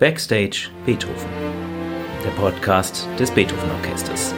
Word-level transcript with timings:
Backstage 0.00 0.70
Beethoven, 0.84 1.28
der 2.24 2.30
Podcast 2.30 3.06
des 3.16 3.30
Beethoven 3.30 3.70
Orchesters. 3.70 4.34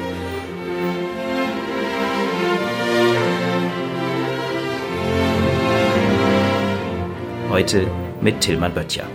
Heute 7.49 7.87
mit 8.21 8.43
Tilman 8.43 8.75
Böttcher. 8.75 9.07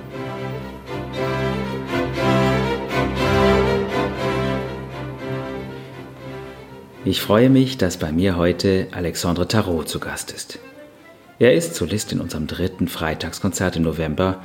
Ich 7.06 7.22
freue 7.22 7.52
mich, 7.52 7.78
dass 7.78 7.98
bei 7.98 8.12
mir 8.12 8.36
heute 8.36 8.88
Alexandre 8.94 9.48
Tarot 9.48 9.88
zu 9.88 10.00
Gast 10.00 10.32
ist. 10.32 10.58
Er 11.38 11.54
ist 11.54 11.76
Solist 11.76 12.12
in 12.12 12.20
unserem 12.20 12.48
dritten 12.48 12.88
Freitagskonzert 12.88 13.76
im 13.76 13.84
November 13.84 14.42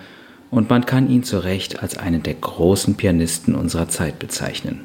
und 0.51 0.71
man 0.71 0.87
kann 0.87 1.11
ihn 1.11 1.25
zu 1.25 1.39
Recht 1.39 1.83
als 1.83 1.99
einen 1.99 2.23
der 2.23 2.35
großen 2.35 2.97
Pianisten 2.97 3.55
unserer 3.55 3.89
Zeit 3.89 4.19
bezeichnen. 4.19 4.83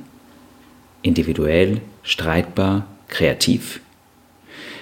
Individuell, 1.01 1.81
streitbar, 2.03 2.85
kreativ. 3.07 3.81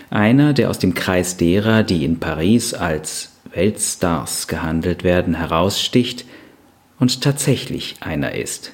Einer, 0.09 0.53
der 0.53 0.69
aus 0.69 0.79
dem 0.79 0.93
Kreis 0.93 1.38
derer, 1.38 1.83
die 1.83 2.03
in 2.03 2.19
Paris 2.19 2.73
als 2.73 3.33
Weltstars 3.53 4.47
gehandelt 4.47 5.03
werden, 5.03 5.35
heraussticht 5.35 6.25
und 6.99 7.21
tatsächlich 7.21 7.97
einer 8.02 8.35
ist. 8.35 8.73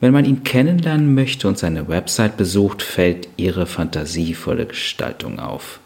Wenn 0.00 0.12
man 0.12 0.24
ihn 0.24 0.44
kennenlernen 0.44 1.14
möchte 1.14 1.48
und 1.48 1.58
seine 1.58 1.88
Website 1.88 2.36
besucht, 2.36 2.82
fällt 2.82 3.28
ihre 3.36 3.66
fantasievolle 3.66 4.66
Gestaltung 4.66 5.40
auf. 5.40 5.80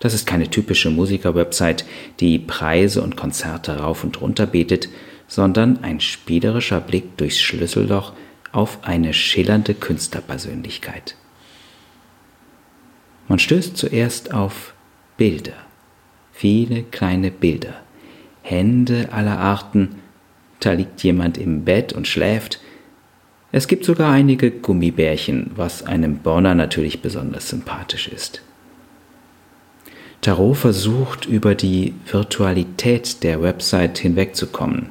Das 0.00 0.14
ist 0.14 0.26
keine 0.26 0.48
typische 0.48 0.90
Musiker-Website, 0.90 1.84
die 2.20 2.38
Preise 2.38 3.02
und 3.02 3.16
Konzerte 3.16 3.78
rauf 3.78 4.04
und 4.04 4.20
runter 4.20 4.46
betet, 4.46 4.88
sondern 5.26 5.82
ein 5.82 6.00
spielerischer 6.00 6.80
Blick 6.80 7.16
durchs 7.16 7.40
Schlüsselloch 7.40 8.12
auf 8.52 8.78
eine 8.82 9.12
schillernde 9.12 9.74
Künstlerpersönlichkeit. 9.74 11.16
Man 13.28 13.38
stößt 13.38 13.76
zuerst 13.76 14.32
auf 14.32 14.72
Bilder, 15.16 15.52
viele 16.32 16.82
kleine 16.82 17.30
Bilder, 17.30 17.74
Hände 18.42 19.08
aller 19.12 19.38
Arten, 19.38 19.96
da 20.60 20.72
liegt 20.72 21.02
jemand 21.02 21.36
im 21.36 21.64
Bett 21.64 21.92
und 21.92 22.08
schläft, 22.08 22.60
es 23.52 23.68
gibt 23.68 23.84
sogar 23.84 24.12
einige 24.12 24.50
Gummibärchen, 24.50 25.52
was 25.56 25.82
einem 25.82 26.18
Bonner 26.18 26.54
natürlich 26.54 27.00
besonders 27.02 27.48
sympathisch 27.48 28.08
ist. 28.08 28.42
Tarot 30.20 30.56
versucht 30.56 31.26
über 31.26 31.54
die 31.54 31.94
Virtualität 32.10 33.22
der 33.22 33.40
Website 33.40 33.98
hinwegzukommen. 33.98 34.90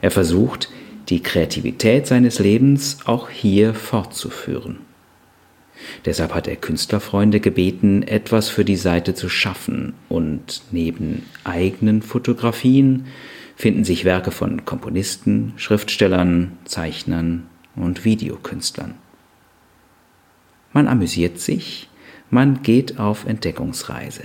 Er 0.00 0.10
versucht, 0.10 0.70
die 1.08 1.22
Kreativität 1.22 2.06
seines 2.06 2.38
Lebens 2.38 2.98
auch 3.04 3.28
hier 3.28 3.74
fortzuführen. 3.74 4.78
Deshalb 6.04 6.34
hat 6.34 6.48
er 6.48 6.56
Künstlerfreunde 6.56 7.40
gebeten, 7.40 8.02
etwas 8.02 8.48
für 8.48 8.64
die 8.64 8.76
Seite 8.76 9.14
zu 9.14 9.28
schaffen 9.28 9.94
und 10.08 10.62
neben 10.70 11.24
eigenen 11.44 12.00
Fotografien 12.00 13.06
finden 13.56 13.84
sich 13.84 14.04
Werke 14.04 14.30
von 14.30 14.64
Komponisten, 14.64 15.52
Schriftstellern, 15.56 16.52
Zeichnern 16.64 17.46
und 17.76 18.04
Videokünstlern. 18.04 18.94
Man 20.72 20.88
amüsiert 20.88 21.38
sich, 21.38 21.88
man 22.30 22.62
geht 22.62 22.98
auf 22.98 23.26
Entdeckungsreise. 23.26 24.22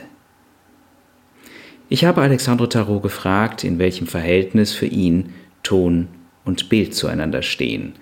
Ich 1.92 2.06
habe 2.06 2.22
Alexandre 2.22 2.70
Tarot 2.70 3.02
gefragt, 3.02 3.64
in 3.64 3.80
welchem 3.80 4.06
Verhältnis 4.06 4.74
für 4.74 4.86
ihn 4.86 5.34
Ton 5.64 6.08
und 6.46 6.70
Bild 6.70 6.94
zueinander 6.94 7.42
stehen, 7.42 7.94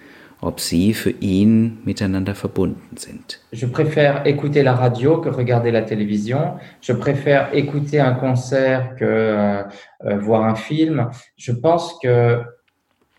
ob 0.42 0.60
sie 0.60 0.94
für 0.94 1.12
ihn 1.22 1.78
miteinander 1.86 2.36
verbunden 2.36 2.98
sind. 2.98 3.40
Je 3.54 3.66
préfère 3.66 4.28
écouter 4.28 4.62
la 4.64 4.76
radio 4.76 5.22
que 5.22 5.30
regarder 5.30 5.72
la 5.72 5.84
télévision. 5.84 6.60
Je 6.82 6.92
préfère 6.92 7.54
écouter 7.54 8.02
un 8.02 8.16
concert 8.16 8.98
que 8.98 9.06
euh, 9.06 9.64
euh 10.04 10.18
voir 10.20 10.44
un 10.44 10.56
film. 10.56 11.10
Je 11.38 11.54
pense 11.54 11.98
que 12.04 12.42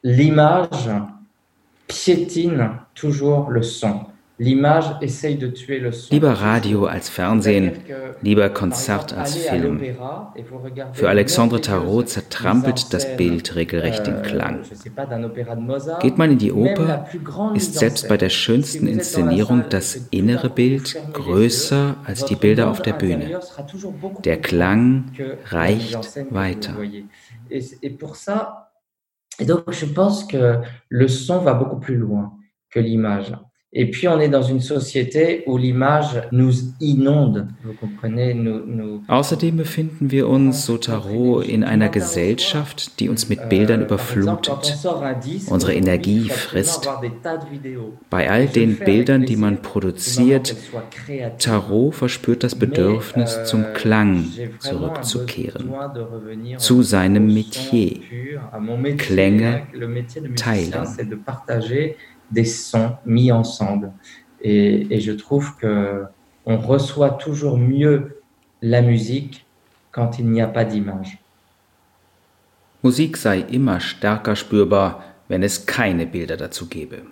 l'image 0.03 0.91
piétine 1.87 2.73
toujours 2.95 3.49
le 3.49 3.63
son. 3.63 4.05
Lieber 4.41 6.31
Radio 6.33 6.87
als 6.87 7.09
Fernsehen, 7.09 7.73
lieber 8.23 8.49
Konzert 8.51 9.13
als 9.13 9.35
Film. 9.37 9.81
Für 10.93 11.09
Alexandre 11.09 11.61
Tarot 11.61 12.09
zertrampelt 12.09 12.95
das 12.95 13.17
Bild 13.17 13.57
regelrecht 13.57 14.07
den 14.07 14.23
Klang. 14.23 14.61
Geht 16.01 16.19
man 16.19 16.31
in 16.31 16.39
die 16.39 16.53
Oper, 16.53 17.09
ist 17.55 17.75
selbst 17.75 18.09
bei 18.09 18.17
der 18.17 18.29
schönsten 18.29 18.87
Inszenierung 18.87 19.65
das 19.71 20.07
innere 20.11 20.51
Bild 20.51 20.97
größer 21.15 21.97
als 22.05 22.25
die 22.25 22.37
Bilder 22.37 22.71
auf 22.71 22.81
der 22.81 22.93
Bühne. 22.93 23.41
Der 24.25 24.41
Klang 24.41 25.11
reicht 25.51 25.99
weiter. 26.33 26.77
Et 29.41 29.49
donc, 29.49 29.73
je 29.73 29.87
pense 29.87 30.27
que 30.27 30.63
le 30.89 31.07
son 31.07 31.39
va 31.45 31.55
beaucoup 31.55 31.79
plus 31.79 31.97
loin 31.97 32.37
que 32.71 32.81
l'image. 32.81 33.33
Et 33.71 33.91
puis, 33.91 34.09
on 34.09 34.19
est 34.19 34.31
dans 34.31 34.43
une 34.43 34.63
société 34.63 35.43
où 35.47 35.59
l'image 35.59 36.23
nous 36.33 36.53
inonde. 36.81 37.49
Vous 37.63 37.75
comprenez, 37.75 38.33
nous, 38.33 38.65
nous 38.65 39.03
Außerdem 39.09 39.59
befinden 39.59 40.11
wir 40.11 40.27
uns, 40.27 40.65
so 40.65 40.79
Tarot, 40.79 41.43
in 41.43 41.65
einer 41.65 41.91
Gesellschaft, 41.91 42.99
die 42.99 43.11
uns 43.11 43.29
mit 43.29 43.51
Bildern 43.51 43.83
überflutet, 43.83 44.79
unsere 45.51 45.75
Energie 45.75 46.31
frisst. 46.31 46.89
Bei 48.09 48.31
all 48.31 48.47
den 48.47 48.79
Bildern, 48.79 49.27
die 49.27 49.37
man 49.37 49.61
produziert, 49.61 50.57
Tarot 51.39 51.95
verspürt 51.95 52.45
das 52.45 52.55
Bedürfnis, 52.55 53.45
zum 53.45 53.65
euh, 53.65 53.73
Klang 53.75 54.25
zurückzukehren, 54.61 55.71
zu 56.57 56.83
seinem 56.83 57.35
Metier, 57.35 58.01
Klänge 58.97 59.67
teilen 60.37 60.73
des 62.31 62.45
sons 62.45 62.97
mis 63.05 63.33
ensemble. 63.33 63.93
Et, 64.41 64.87
et 64.95 65.01
je 65.01 65.13
trouve 65.13 65.57
que 65.57 66.05
on 66.47 66.59
reçoit 66.59 67.11
toujours 67.11 67.59
mieux 67.59 68.23
la 68.63 68.81
musique 68.81 69.45
quand 69.93 70.19
il 70.19 70.27
n'y 70.27 70.41
a 70.41 70.47
pas 70.47 70.65
d'image. 70.65 71.19
Musik 72.83 73.17
sei 73.17 73.45
immer 73.51 73.81
stärker 73.81 74.37
spürbar, 74.37 75.03
wenn 75.29 75.43
es 75.43 75.67
keine 75.67 76.07
Bilder 76.07 76.37
dazu 76.37 76.67
gäbe. 76.67 77.03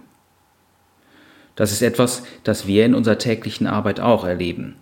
Das 1.57 1.73
ist 1.73 1.83
etwas, 1.83 2.23
das 2.45 2.67
wir 2.67 2.85
in 2.85 2.95
unserer 2.95 3.19
täglichen 3.19 3.67
Arbeit 3.67 3.99
auch 3.99 4.25
erleben. 4.25 4.77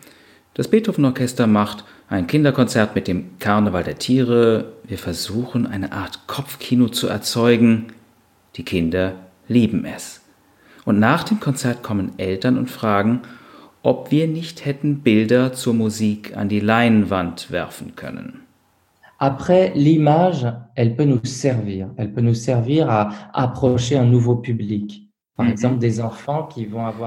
Das 0.54 0.68
Beethoven 0.68 1.04
Orchester 1.04 1.46
macht 1.46 1.84
ein 2.08 2.26
Kinderkonzert 2.26 2.94
mit 2.94 3.08
dem 3.08 3.38
Karneval 3.38 3.84
der 3.84 3.98
Tiere. 3.98 4.72
Wir 4.84 4.98
versuchen 4.98 5.66
eine 5.66 5.92
Art 5.92 6.26
Kopfkino 6.26 6.88
zu 6.88 7.08
erzeugen. 7.08 7.86
Die 8.56 8.64
Kinder 8.64 9.14
lieben 9.48 9.84
es. 9.84 10.20
Und 10.84 10.98
nach 10.98 11.24
dem 11.24 11.40
Konzert 11.40 11.82
kommen 11.82 12.12
Eltern 12.18 12.58
und 12.58 12.70
fragen, 12.70 13.22
ob 13.82 14.10
wir 14.10 14.26
nicht 14.26 14.64
hätten 14.64 15.00
Bilder 15.00 15.52
zur 15.52 15.74
Musik 15.74 16.36
an 16.36 16.48
die 16.48 16.60
Leinwand 16.60 17.50
werfen 17.50 17.96
können. 17.96 18.40
Après, 19.18 19.72
l'image, 19.74 20.44
elle 20.74 20.96
peut 20.96 21.06
nous 21.06 21.24
servir. 21.24 21.90
Elle 21.96 22.12
peut 22.12 22.20
nous 22.20 22.34
servir 22.34 22.90
à 22.90 23.10
approcher 23.32 23.98
un 23.98 24.06
nouveau 24.06 24.36
public. 24.36 25.04
Mhm. 25.36 25.80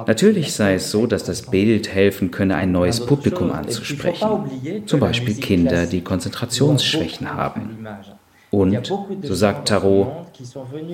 Natürlich 0.05 0.51
sei 0.51 0.73
es 0.73 0.91
so, 0.91 1.07
dass 1.07 1.23
das 1.23 1.43
Bild 1.43 1.93
helfen 1.93 2.29
könne, 2.29 2.55
ein 2.55 2.73
neues 2.73 3.05
Publikum 3.05 3.51
anzusprechen. 3.51 4.27
Zum 4.85 4.99
Beispiel 4.99 5.35
Kinder, 5.35 5.85
die 5.85 6.01
Konzentrationsschwächen 6.01 7.33
haben. 7.33 7.87
Und, 8.49 8.91
so 9.23 9.35
sagt 9.35 9.67
Tarot, 9.67 10.07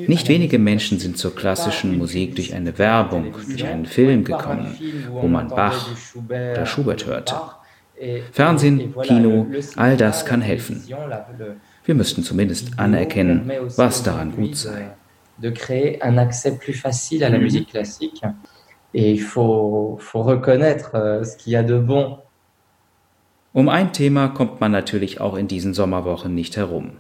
nicht 0.08 0.28
wenige 0.28 0.58
Menschen 0.58 0.98
sind 1.00 1.18
zur 1.18 1.36
klassischen 1.36 1.98
Musik 1.98 2.36
durch 2.36 2.56
eine 2.56 2.78
Werbung, 2.80 3.34
durch 3.48 3.66
einen 3.66 3.86
Film 3.86 4.24
gekommen, 4.24 4.76
wo 5.10 5.28
man 5.28 5.50
Bach 5.50 5.88
oder 6.28 6.66
Schubert 6.66 7.06
hörte. 7.06 7.36
Fernsehen, 8.32 8.96
Kino, 9.04 9.46
all 9.76 9.98
das 9.98 10.26
kann 10.26 10.42
helfen. 10.42 10.84
Wir 11.86 11.96
müssten 11.96 12.24
zumindest 12.24 12.80
anerkennen, 12.80 13.52
was 13.78 14.04
daran 14.04 14.36
gut 14.36 14.56
sei. 14.56 14.90
De 15.38 15.52
créer 15.52 16.00
un 16.04 16.18
accès 16.20 16.52
plus 16.52 16.80
facile 16.80 17.24
à 17.24 17.30
la 17.30 17.40
musique 17.40 17.70
classique. 17.70 18.22
Et 18.94 19.12
il 19.12 19.22
faut, 19.22 19.98
faut 20.00 20.22
reconnaître 20.22 20.92
euh, 20.94 21.24
ce 21.24 21.36
qu'il 21.36 21.54
y 21.54 21.56
a 21.56 21.64
de 21.64 21.80
bon. 21.80 22.20
Um 23.52 23.68
ein 23.68 23.92
Thema 23.94 24.28
kommt 24.30 24.62
man 24.62 24.72
natürlich 24.72 25.20
auch 25.20 25.36
in 25.36 25.48
diesen 25.48 25.74
Sommerwochen 25.74 26.36
nicht 26.36 26.56
herum. 26.58 26.92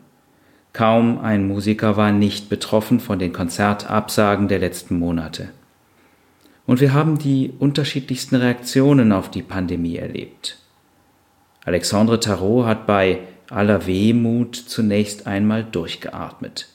Kaum 0.74 1.20
ein 1.20 1.48
Musiker 1.48 1.98
war 1.98 2.12
nicht 2.12 2.50
betroffen 2.50 3.00
von 3.00 3.20
den 3.20 3.31
Konzertabsagen 3.31 4.48
der 4.48 4.58
letzten 4.58 4.98
Monate. 4.98 5.50
Und 6.66 6.81
wir 6.81 6.94
haben 6.94 7.20
die 7.20 7.54
unterschiedlichsten 7.60 8.36
Reaktionen 8.36 9.12
auf 9.12 9.30
die 9.30 9.44
Pandemie 9.44 9.98
erlebt. 9.98 10.58
Alexandre 11.64 12.20
Tarot 12.20 12.66
hat 12.66 12.88
bei 12.88 13.20
aller 13.50 13.86
Wehmut 13.86 14.56
zunächst 14.56 15.28
einmal 15.28 15.64
durchgeatmet. 15.64 16.68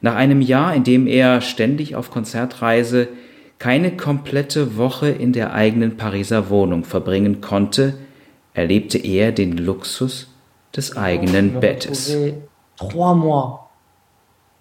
Nach 0.00 0.14
einem 0.14 0.40
Jahr, 0.40 0.74
in 0.74 0.84
dem 0.84 1.06
er 1.08 1.40
ständig 1.40 1.96
auf 1.96 2.10
Konzertreise 2.10 3.08
keine 3.58 3.96
komplette 3.96 4.76
Woche 4.76 5.08
in 5.08 5.32
der 5.32 5.52
eigenen 5.52 5.96
Pariser 5.96 6.48
Wohnung 6.48 6.84
verbringen 6.84 7.40
konnte, 7.40 7.94
erlebte 8.54 8.98
er 8.98 9.32
den 9.32 9.56
Luxus 9.56 10.28
des 10.76 10.96
eigenen 10.96 11.60
Bettes. 11.60 12.16
Trois 12.88 13.14
mois 13.14 13.70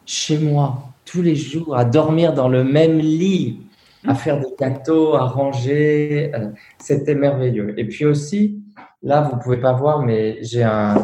chez 0.06 0.38
moi, 0.38 0.84
tous 1.06 1.22
les 1.22 1.36
jours, 1.36 1.76
à 1.76 1.86
dormir 1.86 2.34
dans 2.34 2.50
le 2.50 2.64
même 2.64 3.00
lit, 3.00 3.62
à 4.08 4.16
faire 4.16 4.40
des 4.40 4.54
gâteaux, 4.60 5.16
à 5.16 5.26
ranger. 5.26 6.32
Euh, 6.34 6.52
c'était 6.80 7.16
merveilleux. 7.16 7.78
Et 7.80 7.86
puis 7.88 8.06
aussi, 8.06 8.62
là, 9.04 9.22
vous 9.22 9.38
pouvez 9.38 9.58
pas 9.58 9.74
voir, 9.74 10.00
mais 10.02 10.38
j'ai 10.44 10.64
un, 10.64 10.96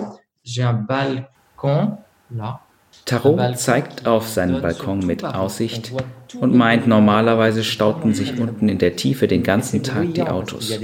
j'ai 0.43 0.63
un 0.63 0.73
balcon 0.73 1.97
là. 2.35 2.59
Tarot 3.07 3.57
zeigt 3.57 4.05
auf 4.05 4.27
seinen 4.27 4.61
Balkon 4.61 4.99
mit 4.99 5.23
Aussicht 5.23 5.93
und 6.39 6.53
meint, 6.53 6.87
normalerweise 6.87 7.63
stauten 7.63 8.13
sich 8.13 8.37
unten 8.37 8.67
in 8.67 8.77
der 8.77 8.95
Tiefe 8.97 9.27
den 9.27 9.43
ganzen 9.43 9.81
Tag 9.81 10.13
die 10.13 10.21
Autos. 10.21 10.77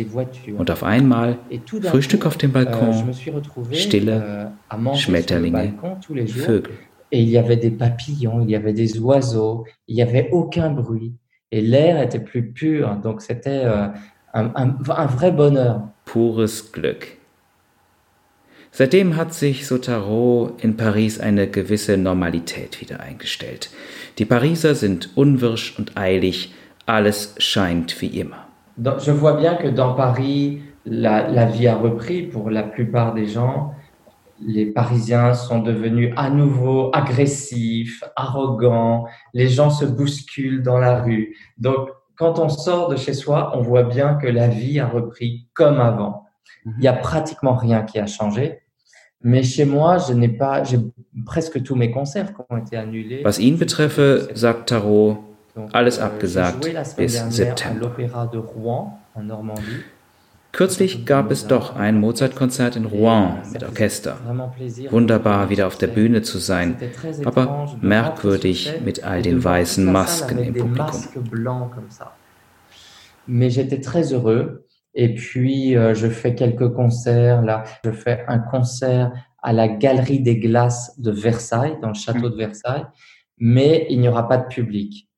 Und 0.57 0.71
auf 0.71 0.83
einmal 0.83 1.37
Frühstück 1.81 2.25
auf 2.25 2.37
dem 2.37 2.53
Balkon, 2.53 3.13
Stille, 3.71 4.53
Schmetterlinge, 4.95 5.73
Vögel. 6.27 6.73
Et 7.11 7.21
il 7.21 7.29
y 7.29 7.37
avait 7.37 7.57
des 7.57 7.69
papillons, 7.69 8.41
il 8.41 8.49
y 8.49 8.55
avait 8.55 8.73
des 8.73 8.99
oiseaux, 8.99 9.67
il 9.85 9.97
n'y 9.97 10.01
avait 10.01 10.29
aucun 10.31 10.71
bruit. 10.71 11.13
Et 11.51 11.61
l'air 11.61 12.01
était 12.01 12.19
plus 12.19 12.51
pur. 12.53 12.95
Donc 13.03 13.21
c'était 13.21 13.65
euh, 13.65 13.89
un, 14.33 14.45
un, 14.55 14.75
un 14.89 15.05
vrai 15.05 15.31
bonheur. 15.31 15.89
Pures 16.05 16.71
Glück. 16.73 17.19
Seitdem 18.75 19.17
hat 19.17 19.35
sich 19.35 19.67
Sotaro 19.67 20.53
in 20.59 20.77
Paris 20.77 21.19
eine 21.19 21.47
gewisse 21.47 21.95
Normalität 21.95 22.81
wieder 22.81 23.01
eingestellt. 23.01 23.69
Die 24.17 24.25
Pariser 24.25 24.73
sind 24.73 25.15
unwirsch 25.15 25.77
und 25.77 25.95
eilig, 25.95 26.55
alles 26.87 27.35
scheint 27.37 28.01
wie 28.01 28.19
immer. 28.19 28.47
Je 28.97 29.11
vois 29.11 29.37
bien 29.37 29.57
que 29.57 29.69
dans 29.69 29.95
Paris, 29.95 30.63
la, 30.85 31.29
la 31.29 31.45
vie 31.45 31.67
a 31.67 31.75
repris 31.75 32.23
pour 32.23 32.49
la 32.49 32.63
plupart 32.63 33.13
des 33.13 33.27
gens. 33.27 33.75
Les 34.43 34.65
Parisiens 34.65 35.35
sont 35.35 35.61
devenus 35.61 36.11
à 36.17 36.31
nouveau 36.31 36.89
agressifs, 36.93 38.03
arrogants, 38.15 39.05
les 39.35 39.49
gens 39.49 39.69
se 39.69 39.85
bousculent 39.85 40.63
dans 40.63 40.79
la 40.79 41.03
rue. 41.03 41.35
Donc, 41.59 41.89
quand 42.15 42.39
on 42.39 42.49
sort 42.49 42.89
de 42.89 42.95
chez 42.95 43.13
soi, 43.13 43.51
on 43.55 43.61
voit 43.61 43.83
bien 43.83 44.15
que 44.15 44.25
la 44.27 44.47
vie 44.47 44.79
a 44.79 44.87
repris 44.87 45.45
comme 45.53 45.79
avant. 45.79 46.25
Il 46.65 46.79
n'y 46.79 46.87
a 46.87 46.93
pratiquement 46.93 47.55
rien 47.55 47.83
qui 47.83 47.99
a 47.99 48.07
changé. 48.07 48.62
Was 53.23 53.39
ihn 53.39 53.57
betreffe, 53.57 54.29
sagt 54.33 54.69
Tarot, 54.69 55.17
alles 55.71 55.97
euh, 55.97 56.03
abgesagt 56.03 56.67
bis 56.97 57.23
September. 57.29 57.95
Kürzlich 60.51 61.05
gab 61.05 61.31
es 61.31 61.47
doch 61.47 61.75
ein 61.75 61.99
Mozart-Konzert 61.99 62.75
in 62.75 62.85
Rouen 62.85 63.37
mit 63.51 63.63
Orchester. 63.63 64.17
Wunderbar, 64.91 65.49
wieder 65.49 65.67
auf 65.67 65.77
der 65.77 65.87
Bühne 65.87 66.21
zu 66.21 66.37
sein, 66.37 66.75
aber 67.23 67.75
merkwürdig 67.81 68.73
mit 68.83 69.03
all 69.03 69.21
den 69.21 69.43
weißen 69.43 69.89
Masken 69.91 70.37
im 70.39 70.53
Publikum. 70.53 71.03
Mais 73.25 73.49
j'étais 73.49 73.79
très 73.79 74.11
heureux 74.11 74.59
Et 74.95 75.13
puis, 75.15 75.75
euh, 75.75 75.93
je 75.93 76.07
fais 76.07 76.35
quelques 76.35 76.69
concerts. 76.73 77.41
Là, 77.41 77.63
je 77.83 77.91
fais 77.91 78.23
un 78.27 78.39
concert 78.39 79.11
à 79.41 79.53
la 79.53 79.67
Galerie 79.67 80.19
des 80.19 80.37
Glaces 80.37 80.99
de 80.99 81.11
Versailles, 81.11 81.77
dans 81.81 81.89
le 81.89 81.93
château 81.93 82.29
de 82.29 82.35
Versailles, 82.35 82.85
mais 83.37 83.85
il 83.89 83.99
n'y 83.99 84.07
aura 84.07 84.27
pas 84.27 84.37
de 84.37 84.47
public. 84.47 85.09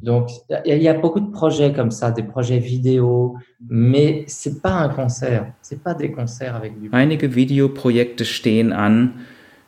Donc, 0.00 0.28
il 0.66 0.82
y 0.82 0.88
a 0.88 0.94
beaucoup 0.94 1.20
de 1.20 1.30
projets 1.30 1.72
comme 1.72 1.90
ça, 1.90 2.10
des 2.10 2.22
projets 2.22 2.58
vidéo, 2.58 3.36
mais 3.68 4.24
c'est 4.26 4.60
pas 4.60 4.72
un 4.72 4.88
concert, 4.88 5.52
c'est 5.62 5.82
pas 5.82 5.94
des 5.94 6.12
concerts 6.12 6.54
avec 6.54 6.78
du. 6.78 6.90
Einige 6.92 7.24
Videoprojekte 7.24 8.24
stehen 8.24 8.72
an, 8.72 9.12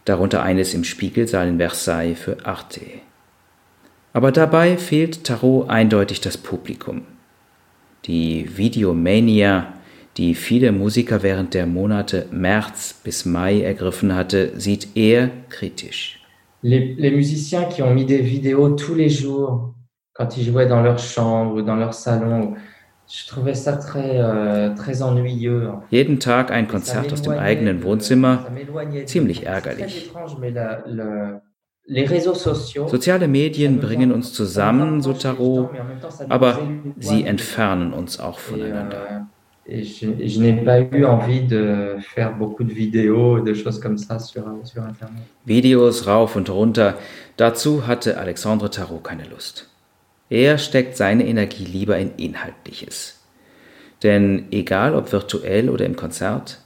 darunter 0.04 0.38
eines 0.38 0.74
im 0.74 0.84
Spiegelsaal 0.84 1.48
in 1.48 1.58
Versailles 1.58 2.14
für 2.14 2.36
Arte. 2.44 2.82
Aber 4.12 4.32
dabei 4.32 4.76
fehlt 4.76 5.24
Tarot 5.24 5.66
eindeutig 5.68 6.20
das 6.20 6.36
Publikum. 6.36 7.02
Die 8.06 8.46
Videomania, 8.56 9.74
die 10.16 10.34
viele 10.34 10.70
Musiker 10.70 11.22
während 11.22 11.54
der 11.54 11.66
Monate 11.66 12.26
März 12.30 13.00
bis 13.02 13.24
Mai 13.26 13.62
ergriffen 13.62 14.14
hatte, 14.14 14.52
sieht 14.56 14.88
er 14.94 15.30
kritisch. 15.48 16.20
Les, 16.62 16.94
les 16.94 17.10
musiciens 17.10 17.64
qui 17.64 17.82
ont 17.82 17.92
mis 17.92 18.06
des 18.06 18.22
vidéos 18.22 18.70
tous 18.70 18.94
les 18.94 19.08
jours, 19.08 19.74
quand 20.14 20.36
ils 20.36 20.44
jouaient 20.44 20.68
dans 20.68 20.82
leur 20.82 20.98
chambre 20.98 21.56
ou 21.56 21.62
dans 21.62 21.76
leur 21.76 21.94
salon, 21.94 22.54
je 23.08 23.26
trouvais 23.26 23.54
ça 23.54 23.76
très, 23.76 24.18
euh, 24.18 24.74
très 24.74 25.02
ennuyeux. 25.02 25.70
Jeden 25.90 26.18
Tag 26.18 26.50
ein 26.50 26.66
Konzert 26.66 27.12
aus 27.12 27.22
dem 27.22 27.34
eigenen 27.34 27.82
Wohnzimmer, 27.82 28.46
ziemlich 29.04 29.46
ärgerlich. 29.46 30.10
Soziale 31.88 33.28
Medien 33.28 33.78
bringen 33.78 34.10
uns 34.10 34.32
zusammen, 34.32 35.02
so 35.02 35.12
Tarot, 35.12 35.70
aber 36.28 36.58
sie 36.98 37.24
entfernen 37.24 37.92
uns 37.92 38.18
auch 38.18 38.40
voneinander. 38.40 39.06
Euh, 39.08 39.20
Internet. 44.88 45.22
Videos 45.44 46.06
rauf 46.06 46.34
und 46.34 46.50
runter, 46.50 46.98
dazu 47.36 47.86
hatte 47.86 48.18
Alexandre 48.18 48.70
Tarot 48.70 49.04
keine 49.04 49.24
Lust. 49.24 49.68
Er 50.28 50.58
steckt 50.58 50.96
seine 50.96 51.26
Energie 51.26 51.64
lieber 51.64 51.98
in 51.98 52.16
Inhaltliches. 52.16 53.20
Denn 54.02 54.46
egal 54.50 54.94
ob 54.94 55.12
virtuell 55.12 55.70
oder 55.70 55.84
im 55.84 55.94
Konzert, 55.94 56.60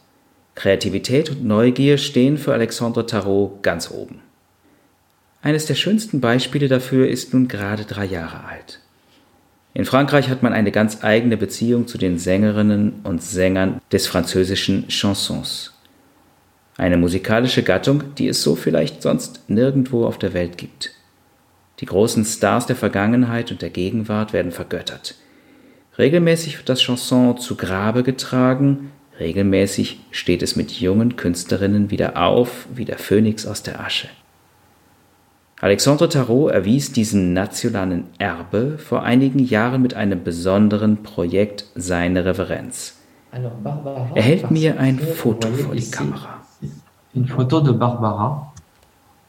Kreativität 0.54 1.30
und 1.30 1.44
Neugier 1.44 1.98
stehen 1.98 2.38
für 2.38 2.52
Alexandre 2.54 3.06
Tarot 3.06 3.62
ganz 3.62 3.90
oben. 3.90 4.22
Eines 5.42 5.64
der 5.64 5.74
schönsten 5.74 6.20
Beispiele 6.20 6.68
dafür 6.68 7.08
ist 7.08 7.32
nun 7.32 7.48
gerade 7.48 7.84
drei 7.84 8.04
Jahre 8.04 8.44
alt. 8.44 8.80
In 9.72 9.84
Frankreich 9.86 10.28
hat 10.28 10.42
man 10.42 10.52
eine 10.52 10.72
ganz 10.72 11.02
eigene 11.02 11.36
Beziehung 11.36 11.86
zu 11.86 11.96
den 11.96 12.18
Sängerinnen 12.18 13.00
und 13.04 13.22
Sängern 13.22 13.80
des 13.90 14.06
französischen 14.06 14.88
Chansons. 14.88 15.72
Eine 16.76 16.96
musikalische 16.96 17.62
Gattung, 17.62 18.14
die 18.16 18.28
es 18.28 18.42
so 18.42 18.56
vielleicht 18.56 19.02
sonst 19.02 19.48
nirgendwo 19.48 20.04
auf 20.04 20.18
der 20.18 20.34
Welt 20.34 20.58
gibt. 20.58 20.92
Die 21.78 21.86
großen 21.86 22.24
Stars 22.24 22.66
der 22.66 22.76
Vergangenheit 22.76 23.50
und 23.50 23.62
der 23.62 23.70
Gegenwart 23.70 24.32
werden 24.32 24.52
vergöttert. 24.52 25.14
Regelmäßig 25.96 26.58
wird 26.58 26.68
das 26.68 26.80
Chanson 26.80 27.38
zu 27.38 27.56
Grabe 27.56 28.02
getragen, 28.02 28.92
regelmäßig 29.18 30.00
steht 30.10 30.42
es 30.42 30.56
mit 30.56 30.72
jungen 30.72 31.16
Künstlerinnen 31.16 31.90
wieder 31.90 32.16
auf, 32.16 32.66
wie 32.74 32.84
der 32.84 32.98
Phönix 32.98 33.46
aus 33.46 33.62
der 33.62 33.80
Asche. 33.80 34.08
Alexandre 35.62 36.08
Tarot 36.08 36.48
erwies 36.48 36.90
diesen 36.90 37.34
nationalen 37.34 38.04
Erbe 38.18 38.78
vor 38.78 39.02
einigen 39.02 39.40
Jahren 39.40 39.82
mit 39.82 39.92
einem 39.92 40.24
besonderen 40.24 41.02
Projekt 41.02 41.66
seine 41.74 42.24
Reverenz. 42.24 42.94
Er 43.30 44.22
hält 44.22 44.50
mir 44.50 44.80
ein 44.80 44.98
Foto 44.98 45.48
vor 45.48 45.74
die 45.74 45.90
Kamera. 45.90 46.40
Une 47.14 47.26
photo 47.26 47.60
de 47.60 47.72
Barbara, 47.72 48.54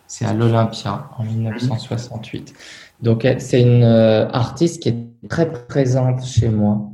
c'est 0.08 0.26
à 0.26 0.34
l'Olympia 0.34 1.10
en 1.18 1.24
1968. 1.24 2.54
Donc 3.02 3.28
c'est 3.40 3.62
une 3.62 3.84
euh, 3.84 4.30
artiste 4.30 4.84
qui 4.84 4.90
est 4.90 5.28
très 5.28 5.52
présente 5.52 6.24
chez 6.24 6.48
moi 6.48 6.92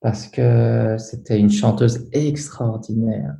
parce 0.00 0.28
que 0.28 0.96
c'était 0.98 1.38
une 1.38 1.50
chanteuse 1.50 2.08
extraordinaire. 2.12 3.34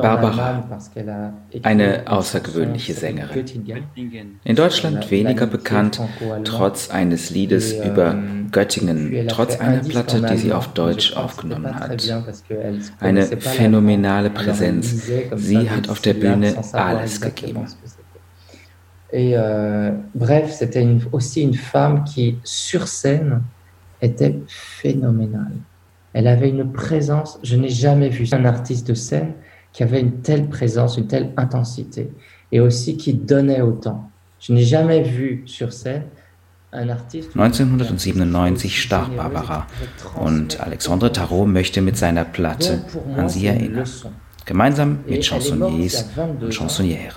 Barbara, 0.00 0.64
eine 1.62 2.02
außergewöhnliche 2.06 2.94
Sängerin. 2.94 3.44
In 4.44 4.56
Deutschland 4.56 5.10
weniger 5.10 5.46
bekannt, 5.46 6.00
trotz 6.44 6.88
eines 6.88 7.28
Liedes 7.28 7.74
über 7.74 8.16
Göttingen, 8.50 9.28
trotz 9.28 9.60
einer 9.60 9.80
Platte, 9.80 10.22
die 10.22 10.38
sie 10.38 10.52
auf 10.54 10.68
Deutsch 10.68 11.14
aufgenommen 11.14 11.78
hat. 11.78 12.02
Eine 13.00 13.26
phänomenale 13.26 14.30
Präsenz. 14.30 15.06
Sie 15.34 15.68
hat 15.70 15.90
auf 15.90 16.00
der 16.00 16.14
Bühne 16.14 16.54
alles 16.72 17.20
gegeben. 17.20 17.66
Et 19.10 19.34
euh, 19.34 19.92
bref, 20.14 20.52
c'était 20.52 20.86
aussi 21.12 21.40
une 21.42 21.54
femme 21.54 22.04
qui, 22.04 22.36
sur 22.44 22.86
scène, 22.86 23.42
était 24.02 24.34
phénoménale. 24.46 25.62
Elle 26.12 26.26
avait 26.26 26.48
une 26.48 26.72
présence, 26.72 27.38
je 27.42 27.56
n'ai 27.56 27.68
jamais 27.68 28.08
vu 28.08 28.26
un 28.32 28.44
artiste 28.44 28.86
de 28.88 28.94
scène 28.94 29.34
qui 29.72 29.82
avait 29.82 30.00
une 30.00 30.20
telle 30.22 30.48
présence, 30.48 30.96
une 30.96 31.06
telle 31.06 31.32
intensité 31.36 32.10
et 32.50 32.60
aussi 32.60 32.96
qui 32.96 33.14
donnait 33.14 33.60
autant. 33.60 34.10
Je 34.40 34.52
n'ai 34.52 34.62
jamais 34.62 35.02
vu 35.02 35.42
sur 35.46 35.72
scène 35.72 36.04
1997 36.72 38.70
starb 38.70 39.16
Barbara 39.16 39.66
und 40.20 40.58
Alexandre 40.60 41.08
Tarot 41.10 41.46
möchte 41.46 41.80
mit 41.80 41.96
seiner 41.96 42.24
Platte 42.24 42.84
an 43.16 43.28
sie 43.28 43.46
erinnern. 43.46 43.86
Gemeinsam 44.48 45.00
mit 45.06 45.24
Chansonniers 45.24 46.06
und 46.16 46.52
Chansonnières. 46.52 47.16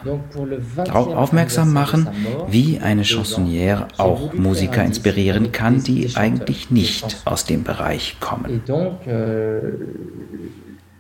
Darauf 0.86 1.08
aufmerksam 1.16 1.72
machen, 1.72 2.10
wie 2.50 2.80
eine 2.80 3.04
Chansonnière 3.04 3.88
auch 3.98 4.34
Musiker 4.34 4.84
inspirieren 4.84 5.52
kann, 5.54 5.82
die 5.82 6.10
eigentlich 6.16 6.70
nicht 6.72 7.22
aus 7.26 7.46
dem 7.46 7.64
Bereich 7.64 8.18
kommen. 8.20 8.62
Euh, 9.08 9.62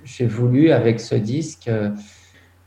j'ai 0.06 0.28
voulu 0.28 0.72
avec 0.72 1.00
ce 1.02 1.16
disque 1.16 1.68
euh, 1.68 1.90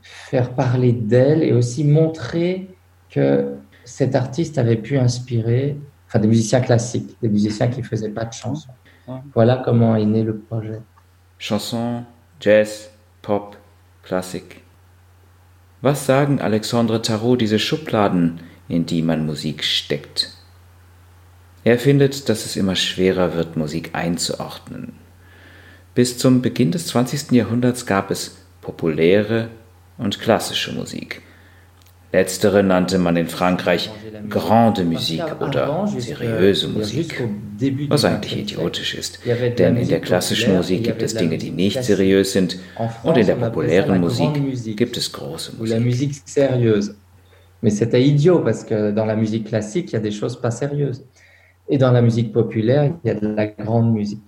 faire 0.01 0.51
parler 0.51 0.93
d'elle 0.93 1.41
et 1.43 1.53
aussi 1.53 1.83
montrer 1.83 2.69
que 3.09 3.55
cet 3.83 4.15
artiste 4.15 4.57
avait 4.59 4.81
pu 4.87 4.97
inspirer 4.97 5.77
enfin 6.07 6.19
des 6.19 6.27
musiciens 6.27 6.61
classiques, 6.61 7.17
des 7.21 7.29
musiciens 7.29 7.67
qui 7.67 7.81
ne 7.81 7.85
faisaient 7.85 8.09
pas 8.09 8.25
de 8.25 8.33
chansons. 8.33 8.73
Voilà 9.33 9.61
comment 9.65 9.95
est 9.95 10.05
né 10.05 10.23
le 10.23 10.37
projet. 10.37 10.81
Chanson, 11.37 12.03
Jazz, 12.39 12.89
Pop, 13.25 13.57
Klassik. 14.03 14.61
Was 15.81 16.05
sagen 16.05 16.39
Alexandre 16.39 17.01
Tarot 17.01 17.41
diese 17.41 17.57
Schubladen, 17.57 18.41
in 18.67 18.85
die 18.85 19.01
man 19.01 19.25
Musik 19.25 19.63
steckt? 19.63 20.29
Er 21.63 21.79
findet, 21.79 22.29
dass 22.29 22.45
es 22.45 22.55
immer 22.55 22.75
schwerer 22.75 23.33
wird, 23.33 23.57
Musik 23.57 23.89
einzuordnen. 23.93 24.93
Bis 25.95 26.19
zum 26.19 26.43
Beginn 26.43 26.69
des 26.69 26.85
20. 26.85 27.31
Jahrhunderts 27.31 27.87
gab 27.87 28.11
es 28.11 28.37
populäre 28.61 29.49
und 29.97 30.21
klassische 30.21 30.73
Musik. 30.73 31.23
Letztere 32.11 32.61
nannte 32.61 32.99
man 32.99 33.17
in 33.17 33.27
Frankreich 33.27 33.89
Grande 34.29 34.83
Musique 34.83 35.35
oder 35.39 35.87
seriöse 35.87 36.67
Musik, 36.67 37.27
was 37.89 38.05
eigentlich 38.05 38.37
idiotisch 38.37 38.95
ist, 38.95 39.19
denn 39.57 39.77
in 39.77 39.87
der 39.87 39.99
klassischen 39.99 40.55
Musik 40.55 40.83
gibt 40.83 41.01
es 41.01 41.13
Dinge, 41.15 41.37
die 41.37 41.51
nicht 41.51 41.83
seriös 41.83 42.33
sind 42.33 42.57
und 43.03 43.17
in 43.17 43.25
der 43.25 43.35
populären 43.35 43.99
Musik 43.99 44.77
gibt 44.77 44.97
es 44.97 45.11
große 45.11 45.53
Musik. 45.57 46.11
Mais 47.61 47.71
c'était 47.71 48.03
idiot 48.03 48.41
parce 48.43 48.63
que 48.63 48.91
dans 48.91 49.05
la 49.05 49.15
musique 49.15 49.47
classique, 49.47 49.91
il 49.91 49.93
y 49.93 49.95
a 49.95 49.99
des 49.99 50.11
choses 50.11 50.39
pas 50.39 50.51
sérieuses. 50.51 51.03
Et 51.67 51.79
dans 51.79 51.91
la 51.91 52.03
musique 52.03 52.31
populaire, 52.31 52.93
il 53.03 53.07
y 53.07 53.09
a 53.09 53.15
de 53.15 53.27
la 53.27 53.47
grande 53.47 53.91
musique. 53.91 54.21